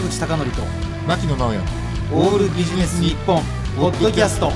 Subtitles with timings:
[0.00, 0.62] 坂口孝則と
[1.06, 1.58] 牧野直哉。
[2.12, 3.42] オールビジネス日本
[3.76, 4.50] ポッドキャスト。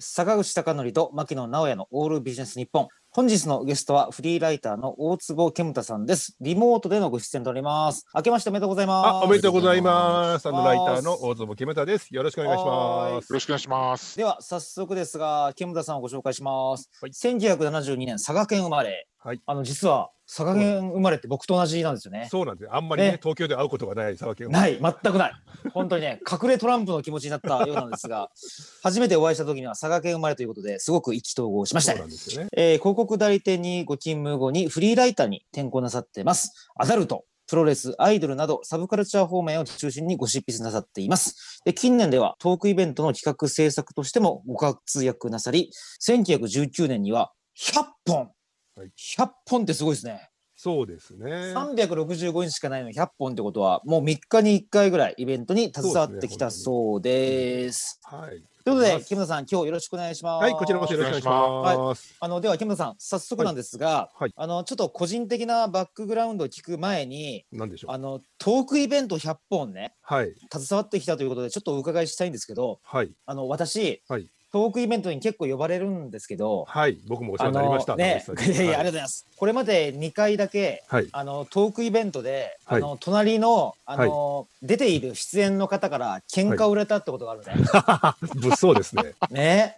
[0.00, 2.88] 坂口孝則と牧野直哉のオールビジネス日本。
[3.10, 6.36] 本日のゲストはフリーライターの大坪健太さんです。
[6.40, 8.04] リモートでのご出演となります。
[8.16, 9.06] 明けましておめでとうございます。
[9.06, 10.48] あおめでとうございます。
[10.48, 12.08] あのライターの大坪木村です。
[12.10, 13.30] よろしくお願いします。
[13.30, 14.16] よろしくお願いします。
[14.16, 17.12] では早速ですが健太さんをご紹介します、はい。
[17.12, 19.40] 1972年佐賀県生まれ、はい。
[19.46, 22.28] あの実は佐賀県生まれって僕と同じなんですよね。
[22.30, 23.18] そうなんですあんまりねね。
[23.22, 25.32] 東京で会うことがない沢木ない、全くない。
[25.72, 28.30] 本当にね、隠れトランプの気持ちになったようなんですが、
[28.84, 32.48] 初めてお会いした時には佐賀県生まれということですごく意気投合しましたそうなんですよね。
[32.54, 36.68] えー広告代理店にご勤務後にフリーライターに転向なさってます。
[36.76, 41.62] アダルト、プロレス、アイドルなどサブカルチャー方面を中心にご執筆なさっています。
[41.64, 45.70] で近年ではトークイベントの企画制作としてもご活躍なさり、
[46.06, 48.30] 1919年には100本、
[48.76, 48.90] はい。
[48.96, 50.30] 100本ってすごいですね。
[50.56, 51.30] そうですね。
[51.54, 58.00] 365日しかないのに100本ってことはもう3日に1回ぐらいイベントに携わってきたそうです。
[58.04, 58.42] はい。
[58.64, 60.42] ということで木村さん今日よろしくお願いします。
[60.42, 62.16] はいこちらこそよろしくお願いします。
[62.18, 64.22] あのでは木村さん早速なんですが、はい。
[64.22, 64.32] はい。
[64.36, 67.92] あのちょっと個人的なバックグラウンドを聞く前になんでしょう。
[67.92, 70.34] あのトークイベント100本ねはい。
[70.50, 73.12] 携わってきたということでちょっとお伺いしたいんですけどはい。
[73.26, 76.64] あの私、はいトークイベントに結構呼ばれるんですけど。
[76.68, 79.26] はい僕もお世話あになりましたのね、いやいやありがとうございます。
[79.36, 81.08] これまで2回だけはい。
[81.10, 82.80] あのトークイベントで、はい。
[82.80, 87.52] あの隣のあの、出ている出演の方から喧嘩を売れたってことがあるね。
[88.40, 89.14] 物騒ですね。
[89.32, 89.74] ね、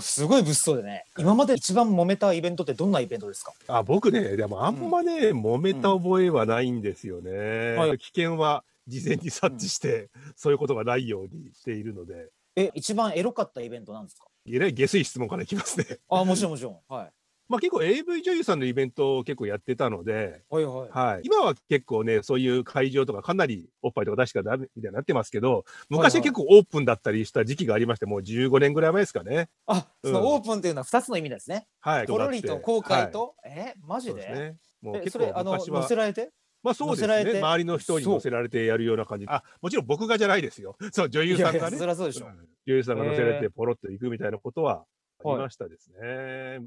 [0.00, 1.04] すごい物騒でね。
[1.18, 3.52] 今まで一番揉めたイベントってどんなイベントですか？
[3.66, 7.74] あ僕ねでもあんまね揉めた覚えはないんですよね。
[7.74, 7.98] はい。
[7.98, 14.26] 危険は事前に察知してそういうことがないようにしているのでえ、一番エロかったイベントなんですか？
[14.46, 16.80] えらい下水質問からいきますねあ、もちろんもちろん。
[16.88, 17.12] はい。
[17.48, 20.90] まあ結構 AV 女優さんのイベントを結構やってたので、はいはい。
[20.90, 29.48] はい、今は結構ね、そういう会場とかかなりおっぱいとか出しかダメみたいになってますけど、昔は結構オープンだったりした時期がありまして、もう15年ぐらい前ですかね。
[29.66, 31.66] あ、そうんのオープンっていうのは二つの意味ですね。
[31.80, 32.06] はい。
[32.06, 34.12] ポロリと公開と、え、マはい、ジで？
[34.12, 34.56] そうですね。
[34.80, 36.30] もうえ、結それあの構昔は載せ、られて？
[36.62, 37.38] まあそうですね。
[37.40, 39.26] 周りの人に乗せられてやるような感じ。
[39.28, 40.76] あ、もちろん僕がじゃないですよ。
[40.92, 41.76] そう、女優さんいやいやがね。
[41.76, 42.36] そそうでしょん
[42.66, 44.84] 女優さんが乗せられへてポロッと行くみたいなことは
[45.24, 45.96] ありましたですね。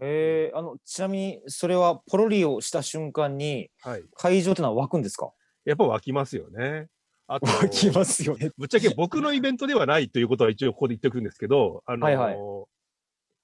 [0.01, 4.03] えー、あのちなみにそれはポロリをした瞬間にはい。
[4.15, 5.31] 会場ってのは湧くんですか？
[5.63, 6.89] やっぱ湧きますよね。
[7.27, 8.51] あと、ますよね。
[8.55, 12.35] ぶっちゃけ僕のイベントではないということは一応ここで言っておくんですけど、あの、はいはい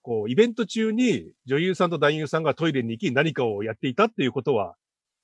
[0.03, 4.75] こう、イベント中に女優さんと男優さんがトイレに行き何かをやっていたっていうことは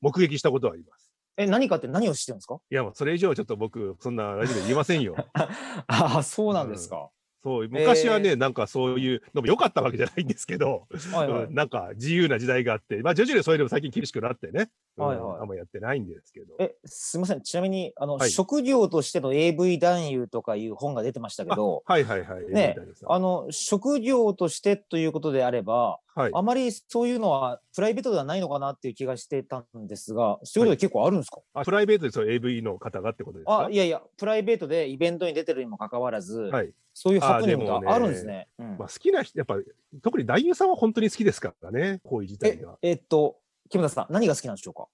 [0.02, 1.07] 目撃したことはあります。
[1.38, 2.60] え、何かって何をしてるんですか？
[2.70, 5.16] いや、もうそれ以上はちょっと僕、そんなラジオで言えませんよ。
[5.34, 5.50] あ
[6.18, 7.10] あ、そうなんですか。
[7.44, 11.54] そう、昔はね、なんかそういうのも良かったわけじゃないんですけど、はいはいうん。
[11.54, 16.56] なんか自由な時代があって、まあ徐々にそれでも最近厳しくなってね、うんはいはいあんまやってないんですけど。
[16.60, 17.42] え、すみません。
[17.42, 21.84] ちなみに、あの、はい職業としての AV 男優とかいう本が出てましたけど。
[21.86, 22.46] はいはいはい。
[22.52, 22.76] ね
[23.08, 26.32] あの職業としてということであれば、はい。
[26.34, 31.42] あまりそういうのはプライベートではないのかなっていう気がしてたんですが、そういうことで結構あるんですか？
[31.54, 33.66] あプライベートでそう AV の方がってことですか？
[33.66, 36.72] あ、いやいや、プライベートでイベントに出てるにもかかわらず、はい。
[36.94, 38.48] そういうハプニングがあるんですね。
[38.58, 39.58] うんまあ、好きな人、やっぱ、
[40.02, 42.78] 特に男優さんは本当に好きですからね、行為自体えが。
[42.82, 43.38] えっと、
[43.70, 44.88] 木村さん、何が好きなんでしょうか？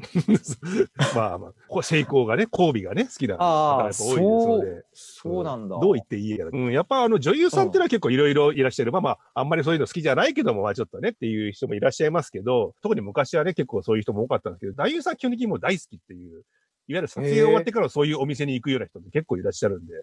[1.14, 4.84] まあまあ、成功がね、交尾がね、好きな方がやっぱ多いですので。
[4.92, 5.78] そうなんだ。
[5.78, 6.50] どう言っていいやら。
[6.52, 8.92] うん、やっぱあの女優さんってのは結構いろいろいらっしゃる。
[8.92, 16.30] まあまあ、あんまりそういうの好きじゃないけども、まあちょっとねっていう人もいらっしゃいますけど、特に昔はね、結構そういう人も多かったんですけど、男優さん基本的にもう大好きっていう、
[16.88, 19.94] いわゆる撮影終わってからそういうお店に行くような人って結構いらっしゃるんで。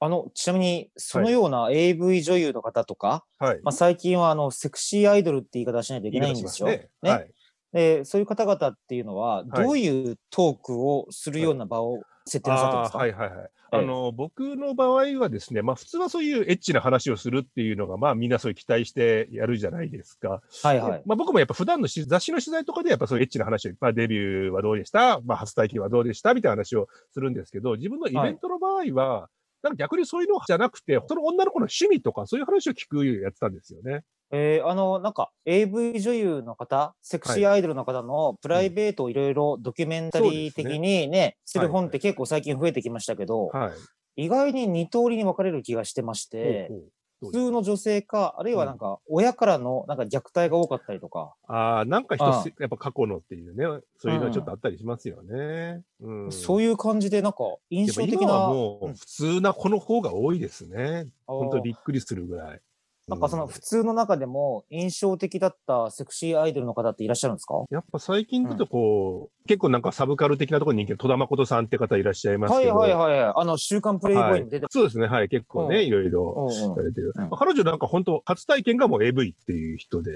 [0.00, 3.60] あの、ちなみに、そのような AV 女優の方とか、はい。
[3.62, 6.66] まあ、最近はあのセクシーアイドルって言い方しないといけないんですよ。
[6.66, 7.12] 言い方しますね。
[7.12, 7.32] はい。
[7.74, 13.50] でそういう方々っていうのは、はいどういうトークをするような場を設定なさってますか、あーはいはいはい。
[13.72, 20.40] あの、僕の場合はですね、まあ普通はそういうエッチな話をするっていうのが、まあみんなそういう期待してやるじゃないですか。
[20.62, 21.02] はいはい。
[21.04, 25.20] まあ僕もやっぱ普段のし雑誌の取材とかでやっぱそういうエッチな話をいっぱいデビューはどうでした？
[25.22, 26.32] まあ初体験はどうでした？
[26.32, 29.28] みたいな話をするんですけど、自分のイベントの場合は、
[29.62, 34.04] なんか逆にそういうのじゃなくて、その女の子の趣味とかそういう話を聞くやってたんですよね。
[34.30, 43.70] えーあの、なんか AV 女優の方、セクシーアイドルの方のプライベートをいろいろドキュメンタリー的にね、する本って結構最近増えてきましたけど、は
[44.16, 44.24] い。
[44.24, 46.90] 意外に二通りに分かれる気がしてまして、ほうほう
[47.26, 53.64] 普通の女性か、あるいはなんか親からのなんか虐待が多かったりとか、ああ、なんか一あつ、やっぱ過去のっていうね、
[53.98, 55.82] そういうのはちょっとあったりしますよね。
[56.00, 56.32] うん。
[56.32, 57.38] そういう感じでなんか
[57.70, 58.38] 印象的やっぱ今な。
[58.40, 61.08] はもう普通な子の方が多いですね。
[61.26, 62.60] 本当にびっくりするぐらい。
[63.06, 67.54] なんかその普通の中でも印象的だったセクシーアイドルの方っていらっしゃるんですか？
[67.70, 72.76] やっぱ最近だとこう、結構なんかサブカル的なところに人気の戸田誠さんって方いらっしゃいますはいけど。
[72.76, 73.32] はいはいはい。
[73.36, 75.84] あの、週刊プレイボーイに出て、そうですね、はい、結構ね、うん。
[75.84, 76.34] いろいろ。
[76.38, 76.74] うんうん。
[76.74, 77.12] されてる。
[77.14, 77.22] うん。
[77.28, 80.10] まあ彼女なんか本当初体験がもう AV っていう人で、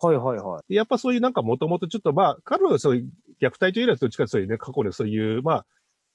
[0.00, 0.62] はいはいはい。
[0.70, 3.10] でやっぱそういうなんかもともとちょっとまあ、彼女はそういう
[3.42, 5.66] 虐待というよりはどっちかそういうね、過去のそういう、まあ、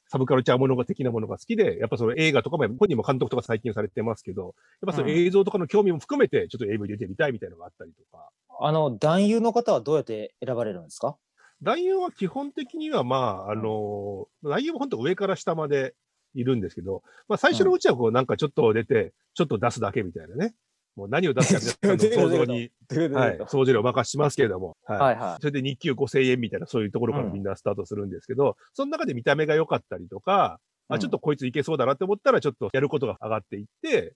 [0.09, 4.53] サブカルチャーものが的なものが好きで、やっぱその映画とかも、本人も監督とか最近されてますけど、やっ
[4.87, 8.29] ぱその映像とかの興味も含めて、ちょっと AV 出てみたいみたいなのがあったりとか。
[8.59, 11.17] あの、男優の方はどうやって選ばれるんですか？
[11.61, 15.95] 男優は基本的にはまあ、あの、男優は本当上から下まで
[16.33, 20.53] いるんですけど、まあ最初のうちはこうなんかちょっと出て、ちょっと出すだけみたいなね。
[20.97, 22.71] もう何を出すか皆さんの 想像に、
[23.13, 24.99] はい、想像力をお任せしますけれども、はい。
[24.99, 25.41] はいはい。
[25.41, 30.59] それで日給5000円みたいなそういうところからみんなスタートするんですけど、その中で見た目が良かったりとか、
[30.89, 34.15] あ、ちょっとこいついけそうだなって思ったらちょっとやることが上がっていって、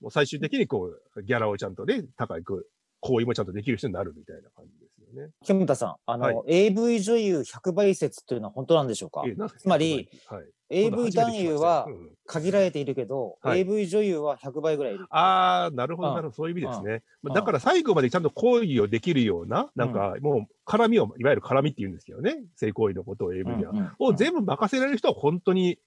[0.00, 2.68] もう最終的にこう、ギャラをちゃんとね、高く、
[3.00, 5.32] 行為もちゃんとできる人になるみたいな感じですよね。
[5.42, 6.66] キムタさん、あの、はい。
[6.66, 9.24] AV 女優100倍説というのは本当なんでしょうか？
[9.26, 11.94] えつまり、はい、AV 男優はうん。
[11.94, 13.62] うん限られているけど、はい。
[13.62, 15.06] AV 女優は100倍ぐらいいる。
[15.10, 16.14] ああ、なるほど、うん。
[16.14, 17.02] なるほど、そういう意味ですね。
[17.22, 17.34] まあうん。
[17.34, 23.72] だから最後までちゃんと行為をできるような、なんかもう絡みを、いわゆる絡みって言うんですけどね、性行為のことを AV では。
[23.72, 25.80] うんうんを全部任せられる人は本当に、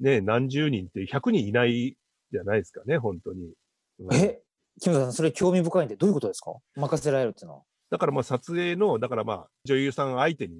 [0.00, 1.96] ね、何十人って100人いない
[2.30, 3.54] じゃないですかね、本当に。
[4.00, 4.14] うん。
[4.14, 4.42] え、
[4.82, 6.52] キムタさん、それ興味深いんで、どういうことですか？
[6.74, 7.62] 任せられるっていうのは。
[7.88, 10.56] だからまあ撮影の、だからまあ女優さん相手に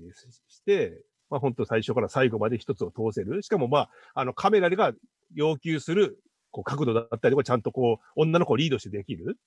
[0.49, 3.43] して、まあ本当最初から最後まで一つを通せる。
[3.43, 4.93] しかもまあ、あのカメラが
[5.35, 6.19] 要求する
[6.51, 9.39] こう角度だったりとか、ちゃんとこう、女の子をリードしてできる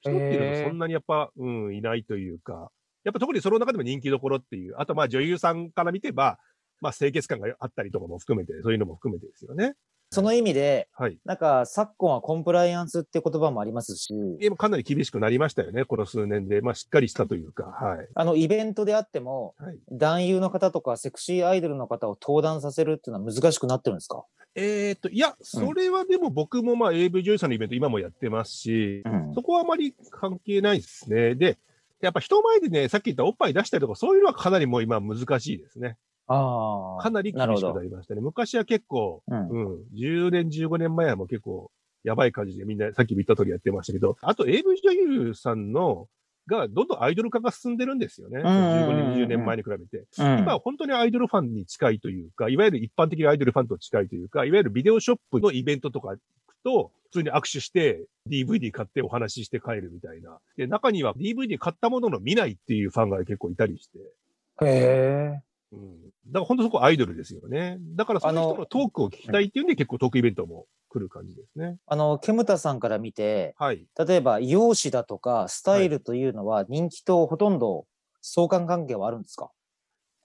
[0.00, 2.70] 人っていうのへーがそんなにやっぱ、うん、いないというか、
[3.04, 6.38] やっぱ特にその中でも人気どころっていう、あとまあ女優さんから見てば、
[6.80, 9.74] まあ清潔感があったりとかも含めて、そういうのも含めてですよね。
[10.12, 11.16] その意味で、はい。
[11.24, 16.60] なんか昨今はコンプライアンスって言葉もありますし、でもかなり厳しくなりましたよね、この数年で。
[16.60, 18.06] まあしっかりしたというか、はい。
[18.14, 24.24] あのイベントであっても、はい男優の方とかセクシーアイドルの方を登壇させるっていうのは難しくなってるんですか？
[24.54, 31.34] えっ、と、いや、それはでも僕もまあ AV 女優さんのイベント今もやってますし、んそこはあまり関係ないですね。
[31.36, 31.56] で、
[32.02, 35.96] やっぱ人前でね、さっき言ったおっぱい出したりとか、そういうのはかなりもう今難しいですね。
[36.26, 37.02] ああ。
[37.02, 38.20] かなり厳しくなりましたね。
[38.20, 41.70] 昔は結構、うんうん、10年、15年前はもう結構、
[42.04, 46.08] やばい感じでみんな、さっき言った通りやってましたけど、あと AV 女優さんの、
[46.48, 48.40] が、どんどんアイドル化が進んでるんですよね。
[48.40, 49.98] んうんうん15年、20年前に比べて。
[49.98, 56.20] うん今は本当にアイドルファンに近いというか、いわゆる一般的なアイドルファンと近いというか、いわゆるビデオショップのイベントとか行く
[56.64, 60.38] と、普通に握手して、DVD 買ってお話しして帰るみたいな。
[60.56, 63.98] で、中には DVD 買ったものの見ないっていうファンが結構いたりして。
[63.98, 65.42] へえ。
[65.72, 66.02] うん。
[66.02, 67.78] だから本当そこアイドルですよね。
[67.96, 71.78] だからその人のトークを聞きたいっていうんで結構トークイベントも来る感じですね。
[71.86, 73.86] あの、ケムタさんから見て、はい。
[74.06, 77.86] 例えば容姿だとかスタイルというのは人気とほとんど
[78.20, 79.50] 相関関係はあるんですか？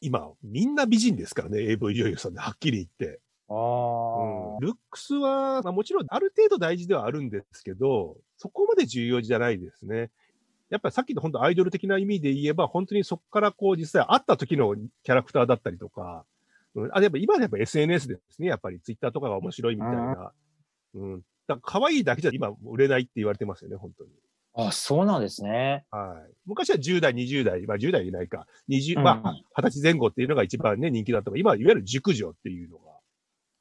[0.02, 3.20] 今、みんな美人ですからね、AV 女優さんではっきり言って。
[3.50, 10.12] あうんルックスは、まあ、もちろんある程度大事ではあるんですけど、そこまで重要じゃないですね。
[10.70, 16.26] やっぱりさっきの本当アイドル的な意味で言えば、本当にそこからこう実際会った時のキャラクターだったりとか、
[16.76, 18.48] うん、あ、やっぱ今はやっぱ SNS ですね。
[18.48, 20.32] やっぱりツイッターとかが面白いみたいな。
[20.96, 21.22] うん。
[21.48, 24.12] だ可愛いだけじゃ今売れないって言われてますよね、本当に。
[24.56, 24.68] あ。
[24.68, 25.86] あ、そうなんですね。
[25.92, 26.34] はい。
[26.46, 32.88] 昔は10代、20代、まあ10代いないか、20、うんまあ20歳前後っていうのが一番ね、人気だった今はいわゆる熟女っていうのが、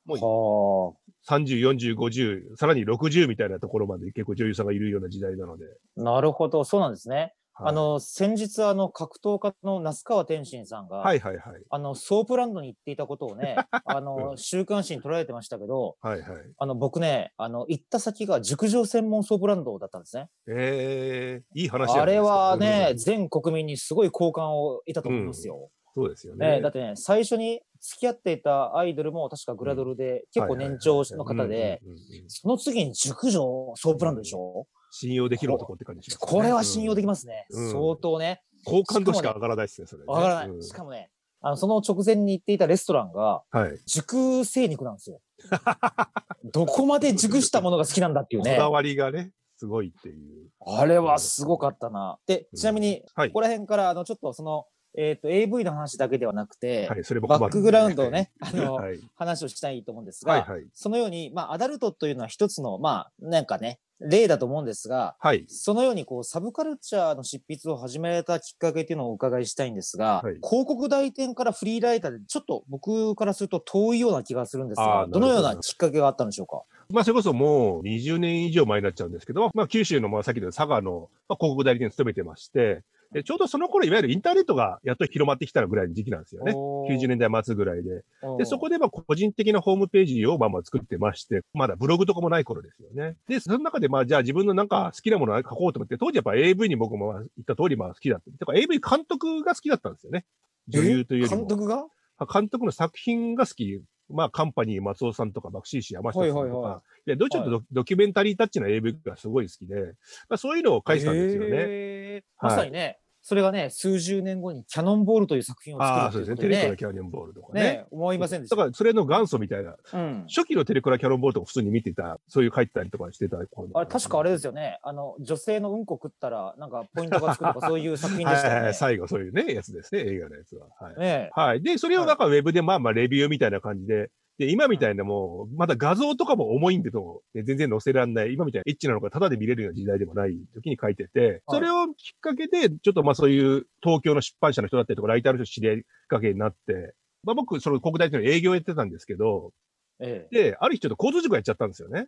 [0.06, 5.64] もうは30、40、50、さらに60みたいなところまで結構女優さんがいるような時代なので。
[5.99, 6.02] あ。
[6.02, 6.64] なるほど。
[6.64, 7.16] そうなんですね。
[7.59, 11.62] はいあ、の、先日、あの、格闘家の那須川天心さんが、はいはいはい。
[11.71, 13.56] あの、ソープランドに行っていたことをね、
[13.87, 16.38] あの、うん週刊誌に捉えてましたけど、はいはい。
[16.59, 20.28] あの、僕ね、あの、行った先が熟女専門ソープランドだったんですね。
[20.49, 25.71] ええいい話あれはね、うん全国民にすごい好感を得たと思いますよ。
[25.96, 26.56] そうですよね。
[26.56, 37.46] ねだってね、最初に付き合っていたアイドルも確かグラドルで、結構年長の方で、うんうんうんうんその次に熟女ソープランドでしょ、信用できる男って感じしますねこれは信用できますね。
[37.48, 38.42] うん相当ね。
[38.66, 40.06] 好感度しか上がらないですね、それね。
[40.06, 40.48] わからない。
[40.48, 41.08] うんしかもね、
[41.40, 43.78] あの、その直前に行っていたレストランが、はい。
[43.86, 45.20] 熟成肉なんですよ。
[46.52, 48.52] どこまで熟したものが好きなんだっていうね。
[48.52, 50.50] こだわりがね、すごいっていう。
[50.66, 52.18] あれはすごかったな。
[52.26, 59.00] で、ちなみに、はいここら辺から、あの、ちょっとその、えっ、と、AV の話だけではなくて、はい、それもバックグラウンドをね、あの、はい。
[59.14, 60.66] 話をしたいと思うんですが、はいはい。
[60.72, 65.44] そのように、まあ、アダルトというのは一つの、まあ、なんかね、例だと思うんですが、はい。
[65.48, 76.62] そのようにこうサブカルチャーの執筆を始めたきっかけっていうのをお伺いしたいんですが、はい広告代理店からフリーライターでちょっと僕からすると遠いような気がするんですが、どのようなきっかけがあったんでしょうか？
[76.90, 82.82] まあ、それこそもう20年以上前になっちゃうんですけど、まあ、九州の、まあ、さっきの佐賀の、まあ、広告代理店に勤めてまして、
[83.12, 86.52] でちょうどその頃、いわゆるインターネットがやっと広まってきたぐらいの時期なんですよね。
[86.52, 88.04] 90年代末ぐらいで。
[88.38, 93.16] で、そこでまあ個人的なホームページをまあまあ作ってまして、まだブログとかもない頃ですよね。
[93.28, 98.30] で、その中でまあじゃあ自分のなんか好きなものを書こうと思って、当時やっぱ AV に僕もまあ言った通りまあ好きだった。
[98.30, 100.25] だから AV 監督が好きだったんですよね。
[100.68, 101.46] 女優というよりも。
[101.46, 101.86] 監督が？
[102.32, 103.82] 監督の作品が好き。
[104.08, 109.94] まあ、カンパニー松尾さんとか、爆心師山下さんとか、はいはいはで、どっちかとド,、ドキュメンタリータッチの AV がすごい好きで、
[110.28, 111.48] まあ、そういうのを書いてたんですよね。
[111.50, 112.44] へー。
[112.44, 112.98] まさにね、
[113.28, 116.37] それがね、数十年後にキャノンボールという作品をああ、作そうですね。
[116.37, 117.61] テレクラキャノンボールとかね。
[117.61, 118.54] ね、思いませんでした。
[118.54, 124.78] だから、それの元祖みたいな、うん、初期のテレクラキャノンボールとか普通に見てた、そういう書いてたりとかしてた頃あれ、確かあれですよね。
[124.85, 128.75] あの、女性のうんこ食ったら、なんかポイントがつくとか、 そういう作品でしたよねはい。
[128.75, 130.68] 最後そういうね、やつですね、映画のやつは。
[130.80, 131.00] はい。
[131.00, 131.62] ねはい。
[131.62, 149.52] で、それをなんかウェブでまあまあレビューみたいな感じで、で、今みたいなもう、まだ画像とかも重いんでと、ね全然載せらんない、今みたいなエッチなのがタダで見れるような時代でもない時に書いてて、それをきっかけで、ちょっとまあそういう東京の出版社の人だったりとか、ライターの人知り合いきっかけになって、まあ僕、その国大での営業やってたんですけど、
[150.00, 152.06] ええで、ある日ちょっと交通事故やっちゃったんですよね。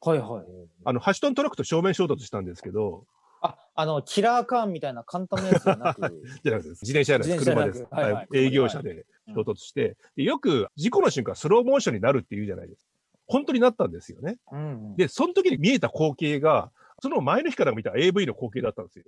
[0.00, 0.44] はいはい。
[0.84, 3.04] あの、8トントラックと正面衝突したんですけど、
[3.42, 6.00] あ、あの、キラーカーンみたいな簡単なやつじゃなく、
[6.42, 7.44] じゃなくて、自転車やないです。
[7.44, 7.86] 車車です。
[7.90, 12.90] はいはいはい営業車で衝突して、でよく事故の瞬間スローモーションになるって言うじゃないですか。
[13.26, 14.38] 本当になったんですよね。
[14.50, 19.04] うん、で、その時に見えた光景が、その前の日から見た AV の光景だったんですよ。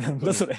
[0.00, 0.56] なんだそれ。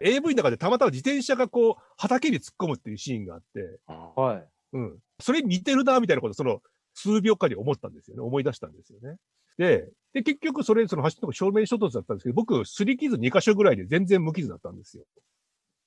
[0.00, 4.48] AV の中でたまたま自転車がこう、畑に突っ込むっていうシーンがあって、はい。
[4.74, 4.98] うん。
[5.20, 6.62] それに似てるな、みたいなこと、その、
[6.94, 8.22] 数秒間に思ったんですよね。
[8.22, 9.16] 思い出したんですよね。
[9.58, 15.04] で、で、結局それ、その走った正面衝突だったんですけど、僕、擦り傷2箇所ぐらいで全然無傷だったんですよ。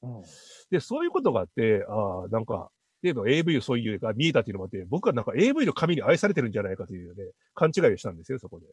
[0.03, 0.21] うん
[0.69, 2.69] で、そういうことがあって、ああ、なんか、
[3.01, 7.23] でも AV そういうが見えたっていうのもあって、僕はなんか AV の紙に愛されてるんじゃないかというね、
[7.55, 8.67] 勘違いをしたんですよ、そこで。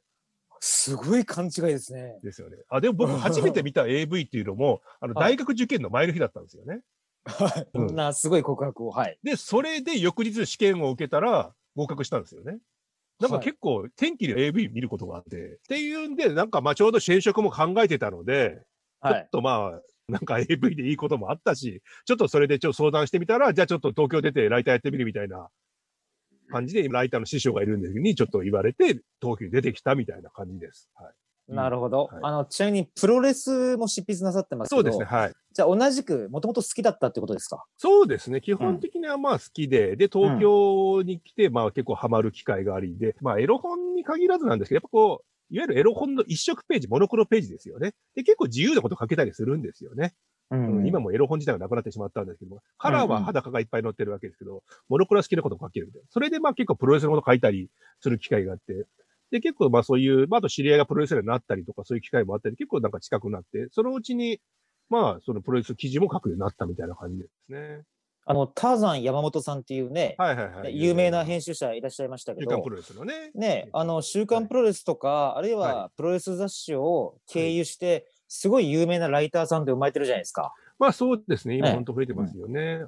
[0.61, 2.19] すごい勘違いですね。
[2.23, 2.57] ですよね。
[2.69, 6.81] あ、でも僕初めて見た AV っていうのも、あの、はい大学受験の前の日だったんですよね。
[7.25, 7.69] はい。
[7.75, 8.91] うんなすごい告白を。
[8.91, 9.19] はい。
[9.23, 12.59] で、それで翌日試験を受けたら合格したんですよね。
[13.19, 18.63] なんかはい結構天気で AV 見ることがあって、っていうんで、なんかまあちょうど転職も考えてたので、
[19.07, 19.31] ちょっはい。
[19.31, 25.49] とまあ、なんか AV でいいこともあったし、ちょっとそれでちょっと相談してみたら、じゃあちょっと東京出てライターやってみるみたいな
[26.51, 30.91] 感じで、ライターの師匠がいるんですにちょっと言われて、東京に出てきたみたいな感じです。
[30.95, 31.15] はい。
[31.49, 32.07] なるほど。
[32.07, 35.33] はいあの、ちなみにプロレスも執筆なさってますけど、そうですね、はい。
[35.53, 37.65] じゃあ同じく、もともと好きだったってことですか？
[37.76, 38.41] そうですね。
[38.41, 47.95] 基本的にはまあ好きで、で、東京に来て、まあ結構ハマる機会がありで、まあエロ本に限らずなんですけど、やっぱこう、いわゆるエロ本の一色ページ、モノクロページですよね。
[48.17, 50.15] で、結構自由なこと書けたりするんですよね。
[50.50, 56.07] ううん今もエロ本自体がなくなってしまったんですけども、カラーは裸がいっぱい載ってるわけですけど、モノクロは好きなことを書けるみたいな。
[56.11, 57.69] それでまあ結構プロレスのこと書いたり
[58.00, 58.87] する機会があって、
[59.37, 64.40] で、結構まあそういう、まああと知り合いがプロレスラーになったりとかそういう機会もあったり、結構なんか近くなって、そのうちに、
[64.88, 67.83] まあそのプロレス記事も書くようになったみたいな感じですね。
[68.28, 70.81] あの、ターザン山本さんっていうね、はいはいはい。
[70.81, 73.31] 有名な編集者いらっしゃいましたけど週刊プ、ロレスのね。
[73.37, 80.52] ね、あの、週刊プロレスとか、あるいははプロレス雑誌を経由して、すごい有名なライターさんって生まれてるじゃないですか。
[80.81, 81.57] まあそうですね。
[81.57, 82.85] 今ね本当増えてますよね。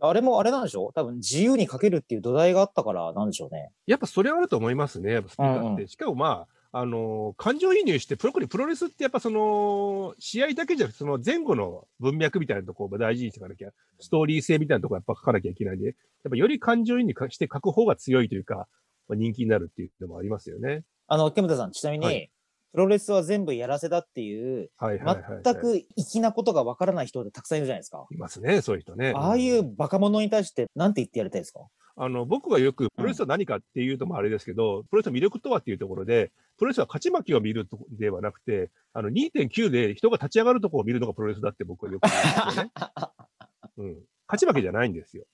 [0.00, 0.92] あれもあれなんでしょ？
[0.94, 3.70] 多分自由に書けるっていう土台があったからなんでしょうね。
[3.86, 5.12] やっぱそれはあると思いますね。
[5.12, 5.66] やっぱスピーカーって。
[5.66, 15.94] うんうんしかもまあ、あのー感情移入して、プロコリプロレスってやっぱその、試合だけじゃなくて、その前後の文脈みたいなところを大事にしていかなきゃ、ストーリー性みたいなところやっぱ書かなきゃいけないんで、やっ
[16.30, 18.68] ぱより感情移入して書く方が強いというか、
[19.08, 20.82] まあ、人気になるっていうのもありますよね。
[21.06, 22.35] あの、ケムタさん、ちなみに、はいプ
[22.76, 25.42] ロレスは全部やらせだっていう、はいはいはい、はい。
[25.44, 28.06] 全く粋なことがわからない人ってたくさんいるじゃないですか。
[28.10, 29.12] いますね、そういう人ね。
[29.14, 31.60] ああいうバカ者に対して何て言ってやりたいですか？
[31.98, 42.70] あの、僕がよく、プロレスは何かっていうともあれですけど、プロレスの魅力とはっていうところで、プロレスは勝ち負けを見るとではなくて、あの、2.9で人が立ち上がるところを見るのがプロレスだって僕はよく言うんですよね。
[43.78, 43.96] うん。
[44.28, 45.24] 勝ち負けじゃないんですよ。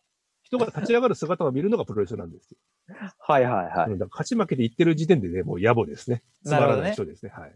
[0.53, 2.59] 人が立ち上がる姿を見るのがプロレスなんですよ。
[3.19, 6.23] はいはいはうんだから勝ち負けで言ってる時点でね、もう野暮ですね。
[6.45, 7.33] つまらない人ですね。
[7.35, 7.55] はい。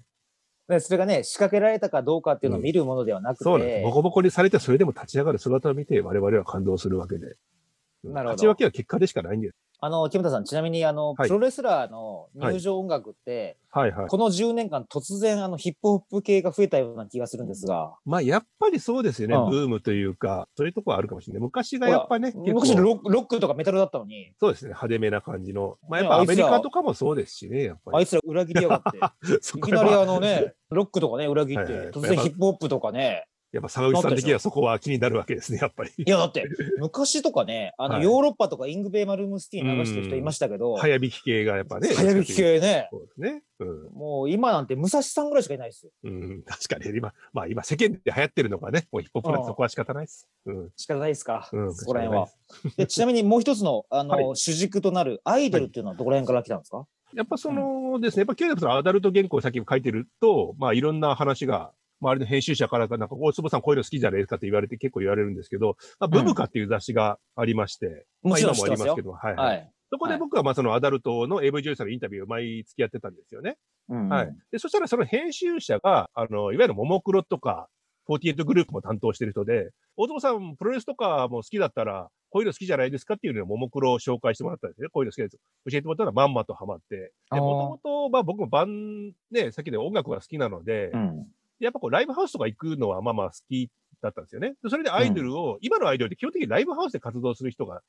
[0.68, 3.84] でそれがね、仕掛けられたかどうかっていうのを見るものではなくて、そうなんです。
[3.84, 7.26] ボコボコにされて、それでも立ち上がる姿を見て、我々は感動するわけで。
[7.26, 9.56] うんなるほど勝ち負けは結果でしかないんです。
[9.78, 14.08] あの、木村さん、ちなみに、あの、はいプロレスラーの入場音楽って、はいはい。
[14.08, 19.36] この10年間突然、あの、ヒップホップ系が増えたような気がするんですが、まあ、やっぱりそうですよね。
[19.36, 21.42] うんブームというか、そういうところはあるかもしれない。
[21.42, 25.76] 昔がやっぱね、結昔構、ロックロックとかメタルだったのに、そうですね、派手めな感じの。
[25.88, 27.98] まあ、やっねあいつらぱアメリカとかもそうですしね、やっぱり。
[27.98, 28.98] あいつら裏切りやがって、
[29.42, 35.90] そこはまあいきなりあのね、ロックとかね、裏切ってはいはい、突然ヒップホップとかね、やっぱ沢口さん的にはそこは気になるわけですね、やっぱり。
[35.96, 36.46] いや、だって、
[36.78, 41.88] 昔とかね、あの、はいヨーロッパとかイングベーマルームスティー流してる人いましたけど、早引き系がやっぱね。
[41.94, 43.42] 早引き系ね、そうですね。
[43.58, 43.90] うん。
[43.94, 45.92] もう今なんて武蔵さんぐらいしかいないですよ。
[46.04, 50.28] うん、確かに、今、まあ今世間で流行ってるのがね、もうヒップホップなんでそこは仕方ないです。
[50.44, 50.70] うん。
[50.76, 52.28] 仕方ないですか、うん、そこら辺は。
[52.76, 52.86] で。
[52.86, 69.02] ちなみにもう一つの、あの、はい主軸となるアイドルっていうのはどこら辺から来たんですか、やっぱそのですね、やっぱキューレプのアダルト原稿をさっき書いてると、まあいろんな話が、周りの編集者からか、なんか、大坪さんこういうの好きじゃないですかって言われて結構言われるんですけど、まあ、ブブカっていう雑誌がありまして、まあもちろ今んますよもありますけ。
[69.02, 69.42] ど、はい、は。
[69.42, 69.76] はいい。
[69.90, 73.56] そこで僕はまあそのアダルトの AV 女優さんのインタビューを毎月やってたんですよね。
[73.88, 74.36] うんはい。
[74.50, 77.68] で、そしたらその編集者が、あの、いわゆるももクロとか、
[78.08, 84.88] 48グループも担当してる人で、大友さん、プロレスとかも好きだったら、こういうの好きじゃないですかっていうのをももクロを紹介してもらったんですね。
[84.92, 85.38] こういうの好きです。
[85.70, 87.12] 教えてもらったらまんまとハマって。
[87.30, 91.26] で、もともと、まあ僕もバン、ね、さっきで音楽が好きなので、うん。
[91.60, 93.70] やっぱこうライブハウスとか行くのはまあまあ好き
[94.02, 94.54] だったんですよね。
[94.62, 97.80] でそれでアイドルを、今のアイドルって基本的にライブハウスで活動する人がや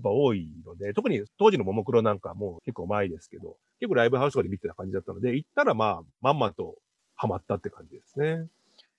[0.00, 6.76] っぱ多いので、特に当時のももクロなんかもう結構前ですけど、結構ライブハウスとかで見てた感じだったので、行ったらまあ、まんまと
[7.14, 8.46] ハマったって感じですね。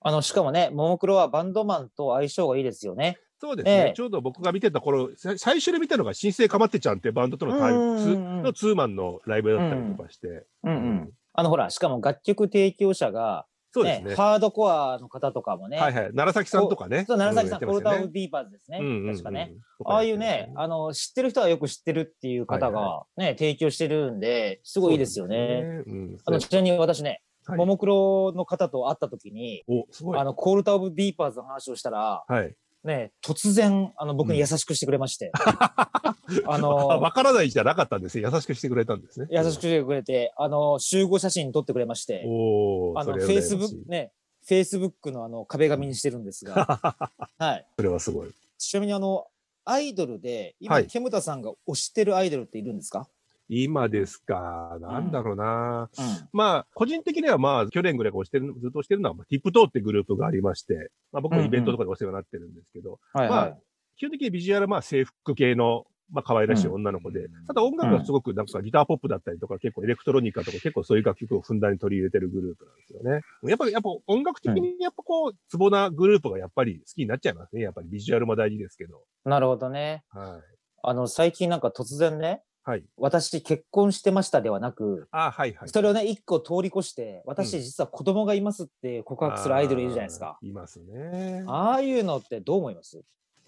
[0.02, 3.20] あの、しかもね、ももクロはバンドマンと相性がいいですよね。
[3.40, 3.72] そうですね。
[3.72, 10.46] ええちょうど僕が見てた頃、さ最初に見たのが神聖かまってちゃんってバンドとのタイうんうんうんツーのツーマンのライブだったりとかして。
[10.64, 11.12] うんうん。
[11.34, 14.16] あの、ほら、しかも楽曲提供者が、ね、そうですね。
[14.16, 16.04] ハードコアの方とかもね、はいはい。
[16.06, 17.04] 奈良崎さんとかね。
[17.06, 18.78] そう、奈良崎さん、うコルタ・オブ・やってましたよねディーパーズですね。
[18.80, 19.54] うんうんうん確かね。。
[19.84, 25.38] ああいうね、あの、知ってる人はよく知ってるっていう方がね、提供してるんで、すごいいいですよね。
[25.38, 25.84] ね。
[25.88, 30.18] うんあの、ちなみに私ね、はいももクロの方と会った時に、お、すごい。
[30.18, 32.56] あの、コールタ・オブ・ディーパーズの話をしたら、はい。
[32.86, 36.16] ね、突然、あの、僕に優しくしてくれまして、あ
[36.48, 38.30] あの、わからないじゃなかったんですね。
[38.32, 39.28] 優しくしてくれたんですね。
[39.32, 44.12] 優しくしてくれて、あの、集合写真撮ってくれまして、おお、あの、フェイスブック、ね、
[44.48, 46.56] フェイスブックのあの、壁紙にしてるんですが、
[47.40, 47.66] はい。
[47.76, 48.32] それはすごい。
[48.60, 49.26] ちなみにあの、
[49.66, 53.10] アイドルで、今、はいケムタさんが推してるアイドルっているんですか？
[53.48, 54.78] 今ですか。
[54.82, 55.90] なんだろうな。
[55.98, 56.30] うん。
[56.34, 63.58] まあ、個人的にはまあ、去年ぐらいから押してる、ずっと押してるのは、まあ、ティップトーってグループがありまして、まあ僕もイベントとかでお世話になってるんですけど、はいまあ
[63.98, 73.22] 基本的にビジュアルはまあ制服系の、まあ可愛らしい女の子で、ただ音楽がすごくなんかギターポップだったりとか、結構エレクトロニカとか結構そういう楽曲をふんだんに取り入れてるグループなんですよね。
[73.50, 77.62] やっぱり、やっぱ音楽的にやっぱこう、ツボなグループがやっぱり好きになっちゃいますね。
[77.62, 79.02] やっぱりビジュアルも大事ですけど。
[79.24, 80.04] なるほどね。
[80.10, 80.56] はい。
[80.84, 82.84] あの、最近なんか突然ね、はい。
[82.98, 85.70] 私結婚してましたではなく、あはいはい。
[85.70, 90.40] それをね、一個通り越して、私実は子供がいますって告白するアイドルいるじゃないですか。
[90.42, 91.44] いますね。
[91.48, 93.02] ああいうのってどう思います？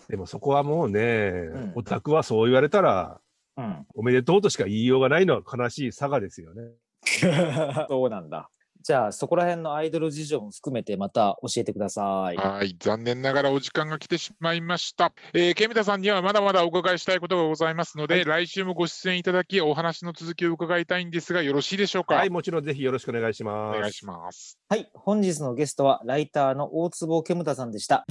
[0.07, 3.19] でもそこはもうね、んオタクはそう言われたら、
[3.57, 3.85] うん。
[3.95, 6.63] おめでとうとしか言いようがないのは悲しい差がですよね。
[7.89, 8.49] そうなんだ。
[8.87, 12.37] じゃあ、そこら辺のアイドル事情も含めてまた教えてください。
[12.37, 15.11] はい、残念ながらお時間が来てしまいました。
[15.33, 22.15] えー、ケミタさんにはまだまだお伺いしたいことがございますので、来週もご出演いただき、お話の続きを伺いたいんですが、よろしいでしょうか？
[22.15, 23.77] はい、もちろんぜひよろしくお願いします。
[23.77, 24.57] お願いします。
[24.69, 24.89] はい。
[24.93, 28.05] 本日のゲストは、ライターの大坪ケムタさんでした。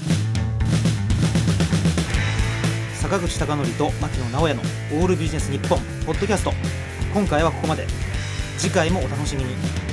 [2.92, 4.60] 坂口孝則と牧野直哉の
[5.00, 6.52] オールビジネス日本ポッドキャスト。
[7.14, 7.86] 今回はここまで。
[8.58, 9.85] 次回もお楽しみに。